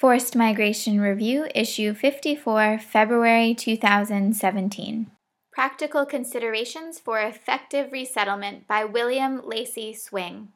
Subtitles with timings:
[0.00, 5.10] Forced Migration Review, Issue 54, February 2017.
[5.52, 10.48] Practical Considerations for Effective Resettlement by William Lacy Swing.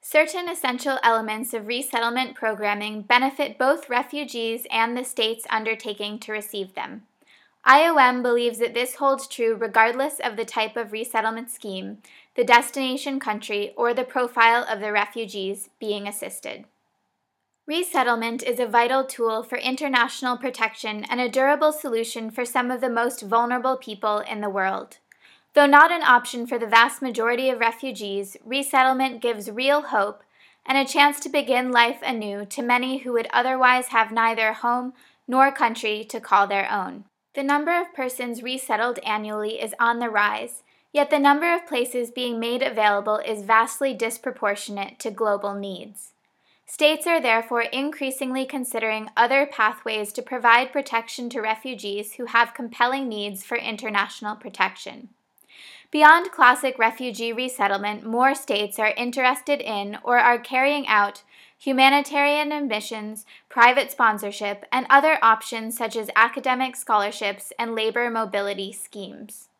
[0.00, 6.76] Certain essential elements of resettlement programming benefit both refugees and the states undertaking to receive
[6.76, 7.02] them.
[7.66, 11.98] IOM believes that this holds true regardless of the type of resettlement scheme,
[12.36, 16.66] the destination country, or the profile of the refugees being assisted.
[17.66, 22.80] Resettlement is a vital tool for international protection and a durable solution for some of
[22.80, 24.98] the most vulnerable people in the world.
[25.54, 30.24] Though not an option for the vast majority of refugees, resettlement gives real hope
[30.66, 34.92] and a chance to begin life anew to many who would otherwise have neither home
[35.28, 37.04] nor country to call their own.
[37.34, 42.10] The number of persons resettled annually is on the rise, yet the number of places
[42.10, 46.11] being made available is vastly disproportionate to global needs.
[46.72, 53.10] States are therefore increasingly considering other pathways to provide protection to refugees who have compelling
[53.10, 55.10] needs for international protection.
[55.90, 61.22] Beyond classic refugee resettlement, more states are interested in or are carrying out
[61.58, 69.50] humanitarian admissions, private sponsorship, and other options such as academic scholarships and labor mobility schemes.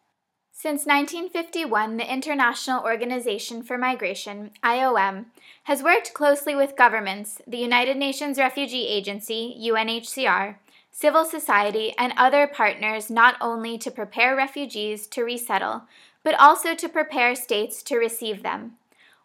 [0.63, 5.25] Since 1951, the International Organization for Migration, IOM,
[5.65, 10.55] has worked closely with governments, the United Nations Refugee Agency, UNHCR,
[10.93, 15.83] civil society, and other partners not only to prepare refugees to resettle,
[16.23, 18.77] but also to prepare states to receive them.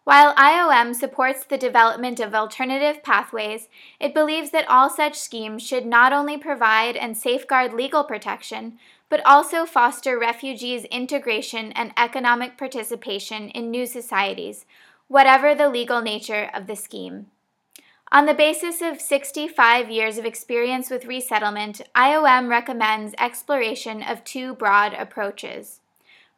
[0.08, 3.68] While IOM supports the development of alternative pathways,
[4.00, 8.78] it believes that all such schemes should not only provide and safeguard legal protection,
[9.10, 14.64] but also foster refugees' integration and economic participation in new societies,
[15.08, 17.26] whatever the legal nature of the scheme.
[18.10, 24.54] On the basis of 65 years of experience with resettlement, IOM recommends exploration of two
[24.54, 25.80] broad approaches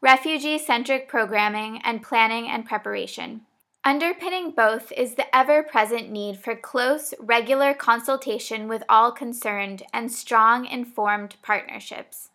[0.01, 3.43] refugee centric programming and planning and preparation.
[3.83, 10.13] Underpinning both is the ever present need for close, regular consultation with all concerned and
[10.13, 12.29] strong, informed partnerships.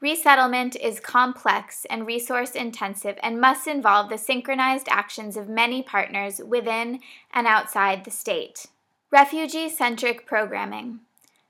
[0.00, 6.40] Resettlement is complex and resource intensive and must involve the synchronized actions of many partners
[6.44, 7.00] within
[7.32, 8.66] and outside the state.
[9.10, 11.00] Refugee centric programming.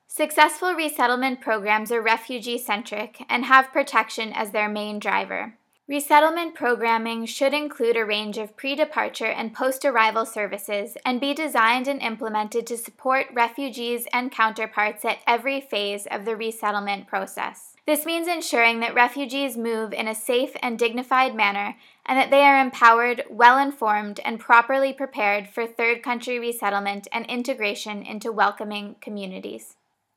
[0.09, 5.55] Successful resettlement programs are refugee centric and have protection as their main driver.
[5.89, 11.33] Resettlement programming should include a range of pre departure and post arrival services and be
[11.33, 17.77] designed and implemented to support refugees and counterparts at every phase of the resettlement process.
[17.87, 22.43] This means ensuring that refugees move in a safe and dignified manner and that they
[22.43, 28.97] are empowered, well informed, and properly prepared for third country resettlement and integration into welcoming
[29.01, 29.77] communities.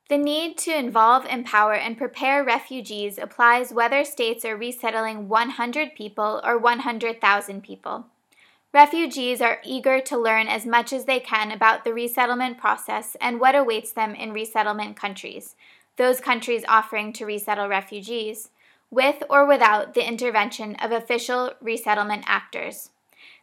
[0.09, 6.42] The need to involve, empower, and prepare refugees applies whether states are resettling 100 people
[6.44, 8.08] or 100,000 people.
[8.74, 13.40] Refugees are eager to learn as much as they can about the resettlement process and
[13.40, 15.56] what awaits them in resettlement countries,
[15.97, 18.50] those countries offering to resettle refugees,
[18.90, 22.90] with or without the intervention of official resettlement actors.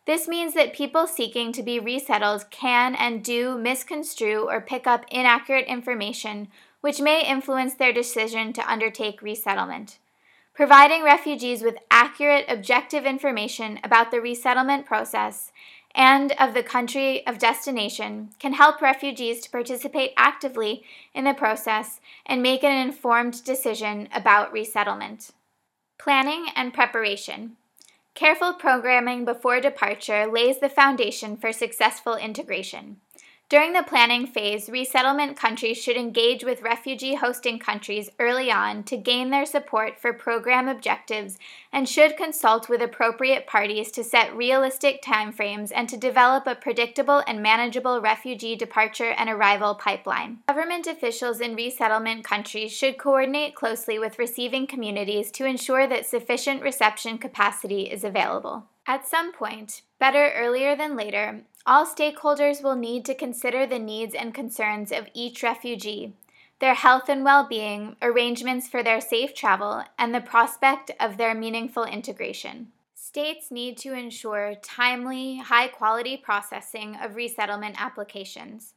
[0.06, 5.04] This means that people seeking to be resettled can and do misconstrue or pick up
[5.10, 6.48] inaccurate information
[6.80, 9.98] which may influence their decision to undertake resettlement.
[10.54, 15.50] Providing refugees with accurate, objective information about the resettlement process
[15.92, 20.84] and of the country of destination can help refugees to participate actively
[21.14, 25.32] in the process and make an informed decision about resettlement.
[25.98, 27.56] Planning and preparation.
[28.16, 32.96] Careful programming before departure lays the foundation for successful integration.
[33.48, 38.96] During the planning phase, resettlement countries should engage with refugee hosting countries early on to
[38.96, 41.38] gain their support for program objectives
[41.72, 47.22] and should consult with appropriate parties to set realistic timeframes and to develop a predictable
[47.28, 50.38] and manageable refugee departure and arrival pipeline.
[50.48, 56.62] Government officials in resettlement countries should coordinate closely with receiving communities to ensure that sufficient
[56.62, 58.64] reception capacity is available.
[58.88, 64.14] At some point, better earlier than later, all stakeholders will need to consider the needs
[64.14, 66.12] and concerns of each refugee,
[66.60, 71.34] their health and well being, arrangements for their safe travel, and the prospect of their
[71.34, 72.68] meaningful integration.
[72.94, 78.74] States need to ensure timely, high quality processing of resettlement applications.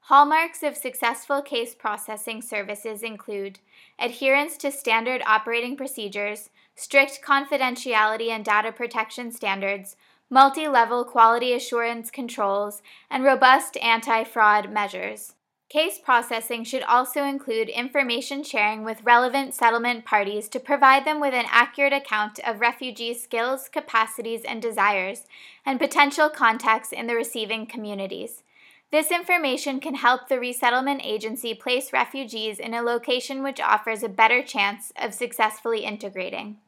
[0.00, 3.58] Hallmarks of successful case processing services include
[3.98, 9.96] adherence to standard operating procedures, strict confidentiality and data protection standards,
[10.30, 15.34] multi level quality assurance controls, and robust anti fraud measures.
[15.68, 21.34] Case processing should also include information sharing with relevant settlement parties to provide them with
[21.34, 25.26] an accurate account of refugees' skills, capacities, and desires,
[25.64, 28.44] and potential contacts in the receiving communities.
[28.92, 34.08] This information can help the resettlement agency place refugees in a location which offers a
[34.08, 36.58] better chance of successfully integrating.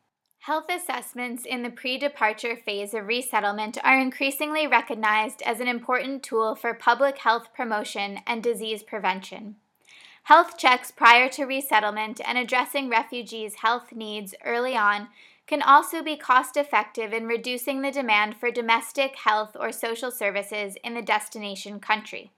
[0.40, 6.22] Health assessments in the pre departure phase of resettlement are increasingly recognized as an important
[6.22, 9.56] tool for public health promotion and disease prevention.
[10.24, 15.08] Health checks prior to resettlement and addressing refugees' health needs early on
[15.46, 20.76] can also be cost effective in reducing the demand for domestic health or social services
[20.84, 22.30] in the destination country.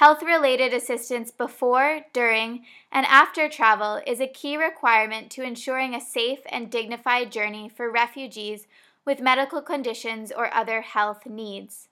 [0.00, 6.00] Health related assistance before, during, and after travel is a key requirement to ensuring a
[6.00, 8.66] safe and dignified journey for refugees
[9.04, 11.88] with medical conditions or other health needs.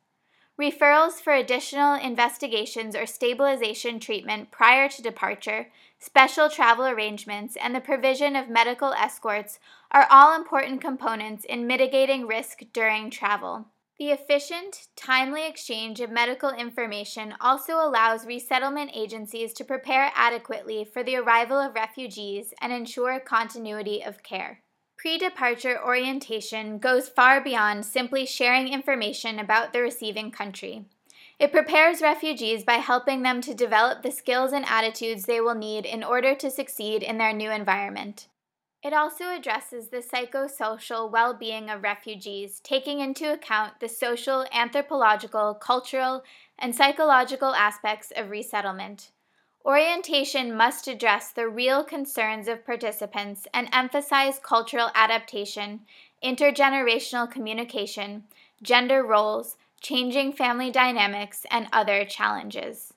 [0.59, 5.69] Referrals for additional investigations or stabilization treatment prior to departure,
[5.99, 9.59] special travel arrangements, and the provision of medical escorts
[9.91, 13.67] are all important components in mitigating risk during travel.
[13.99, 21.03] The efficient, timely exchange of medical information also allows resettlement agencies to prepare adequately for
[21.03, 24.63] the arrival of refugees and ensure continuity of care.
[24.97, 30.85] Pre departure orientation goes far beyond simply sharing information about the receiving country.
[31.41, 35.85] It prepares refugees by helping them to develop the skills and attitudes they will need
[35.85, 38.29] in order to succeed in their new environment.
[38.81, 45.55] It also addresses the psychosocial well being of refugees, taking into account the social, anthropological,
[45.55, 46.23] cultural,
[46.59, 49.11] and psychological aspects of resettlement.
[49.65, 55.81] Orientation must address the real concerns of participants and emphasize cultural adaptation,
[56.23, 58.25] intergenerational communication,
[58.63, 62.95] gender roles, changing family dynamics, and other challenges.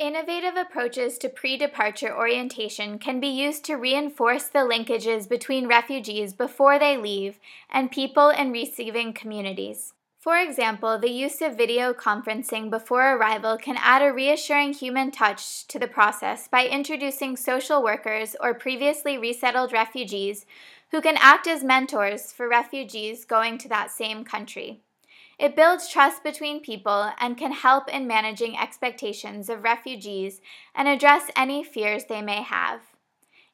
[0.00, 6.32] Innovative approaches to pre departure orientation can be used to reinforce the linkages between refugees
[6.32, 7.38] before they leave
[7.68, 9.92] and people in receiving communities.
[10.18, 15.66] For example, the use of video conferencing before arrival can add a reassuring human touch
[15.66, 20.46] to the process by introducing social workers or previously resettled refugees
[20.92, 24.80] who can act as mentors for refugees going to that same country.
[25.40, 30.42] It builds trust between people and can help in managing expectations of refugees
[30.74, 32.82] and address any fears they may have.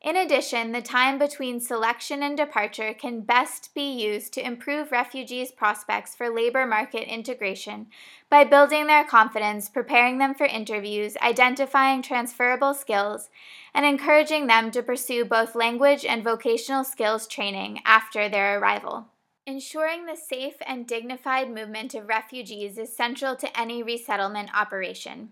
[0.02, 5.52] In addition, the time between selection and departure can best be used to improve refugees'
[5.52, 7.86] prospects for labor market integration
[8.28, 13.30] by building their confidence, preparing them for interviews, identifying transferable skills,
[13.72, 19.06] and encouraging them to pursue both language and vocational skills training after their arrival.
[19.48, 25.28] Ensuring the safe and dignified movement of refugees is central to any resettlement operation.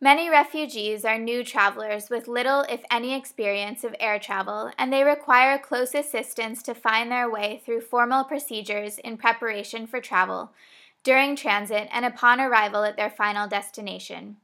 [0.00, 5.04] Many refugees are new travelers with little, if any, experience of air travel, and they
[5.04, 10.50] require close assistance to find their way through formal procedures in preparation for travel,
[11.04, 14.38] during transit, and upon arrival at their final destination.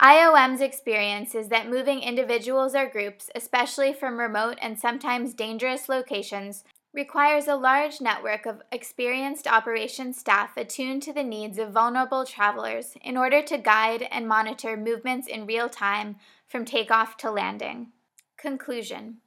[0.00, 6.62] IOM's experience is that moving individuals or groups, especially from remote and sometimes dangerous locations,
[6.94, 12.94] requires a large network of experienced operations staff attuned to the needs of vulnerable travelers
[13.02, 16.16] in order to guide and monitor movements in real time
[16.46, 17.88] from takeoff to landing.
[18.36, 19.18] Conclusion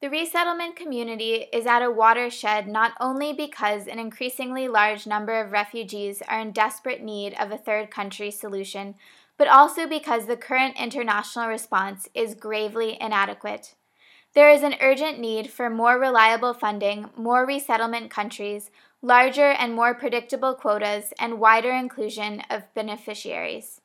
[0.00, 5.52] The resettlement community is at a watershed not only because an increasingly large number of
[5.52, 8.96] refugees are in desperate need of a third country solution,
[9.38, 13.74] but also because the current international response is gravely inadequate.
[14.34, 18.70] There is an urgent need for more reliable funding, more resettlement countries,
[19.02, 23.82] larger and more predictable quotas, and wider inclusion of beneficiaries.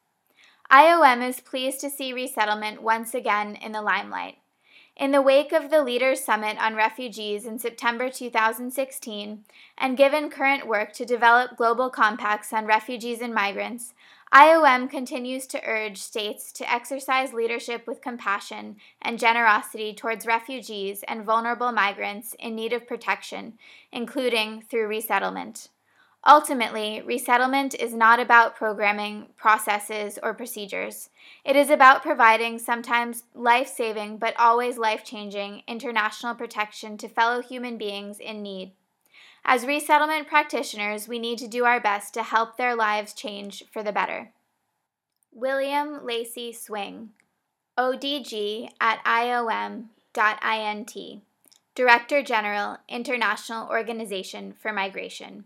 [0.72, 4.38] IOM is pleased to see resettlement once again in the limelight.
[4.98, 9.44] In the wake of the Leaders Summit on Refugees in September 2016,
[9.78, 13.94] and given current work to develop global compacts on refugees and migrants,
[14.34, 21.24] IOM continues to urge states to exercise leadership with compassion and generosity towards refugees and
[21.24, 23.60] vulnerable migrants in need of protection,
[23.92, 25.70] including through resettlement.
[26.26, 31.10] Ultimately, resettlement is not about programming, processes, or procedures.
[31.46, 37.42] It is about providing sometimes life saving but always life changing international protection to fellow
[37.42, 38.72] human beings in need.
[39.46, 43.82] As resettlement practitioners, we need to do our best to help their lives change for
[43.82, 44.32] the better.
[45.32, 47.12] William Lacy Swing,
[47.78, 49.88] ODG at IOM.int,
[51.76, 55.46] Director General, International Organization for Migration,